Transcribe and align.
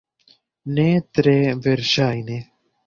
Ne 0.79 0.87
tre 1.19 1.37
verŝajne. 1.69 2.45